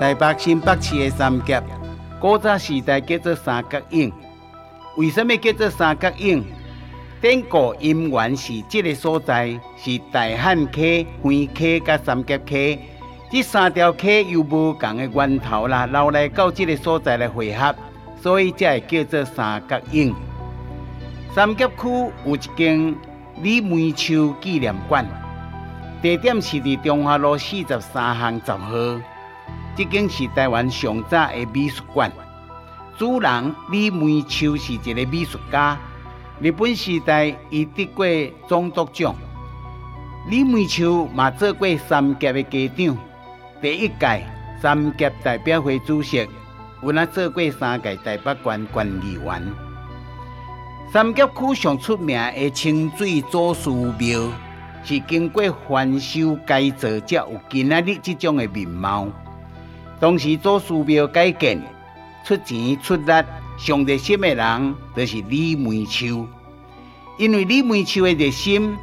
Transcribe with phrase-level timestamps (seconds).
[0.00, 1.62] 台北新北市的三峡，
[2.18, 4.10] 古早时代叫做三角涌。
[4.96, 6.42] 为什么叫做三角涌？
[7.20, 12.78] 典故因缘是这个所在是大汉溪、横溪、甲三角溪，
[13.30, 17.74] 这三条溪有无同的源头啦，流来到这个所在来汇合，
[18.22, 20.14] 所以才会叫做三角涌。
[21.34, 22.94] 三峡区有一间
[23.42, 25.06] 李梅秋纪念馆，
[26.00, 29.02] 地点是伫中华路四十三巷十号。
[29.80, 32.12] 这间是台湾上早的美术馆，
[32.98, 35.74] 主人李梅秋是一个美术家。
[36.38, 38.04] 日本时代，伊得过
[38.46, 39.14] 总督奖。
[40.28, 42.98] 李梅秋嘛做过三届的家长，
[43.62, 44.22] 第一届
[44.60, 46.28] 三届代表会主席，
[46.82, 49.42] 有那做过三届台北县管理员。
[50.92, 54.30] 三峡区上出名的清水祖师庙，
[54.84, 59.08] 是经过翻修改造，才有今仔日这种的面貌。
[60.00, 61.62] 当时做寺庙改建，
[62.24, 63.12] 出钱出力
[63.58, 66.26] 上热心的人，就是李梅秋。
[67.18, 68.74] 因为李梅秋的热心，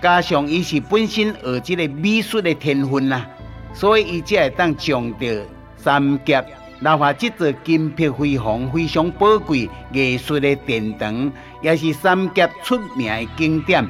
[0.00, 3.26] 加上伊是本身学这个美术的天分啦，
[3.74, 5.46] 所以伊才会当将着
[5.76, 6.42] 三峡
[6.80, 13.86] 留下这座金碧辉煌、非常宝贵艺术的殿堂，也是三峡出名的景点。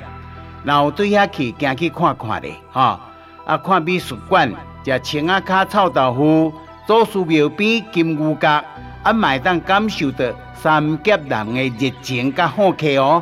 [0.64, 3.00] 然后对遐去行去看看咧，哈
[3.44, 4.52] 啊看美术馆。
[4.86, 6.52] 食青仔脚臭豆腐，
[6.86, 8.62] 祖师庙边金牛角，
[9.04, 13.20] 也，麦当感受到三峡人的热情甲好客哦。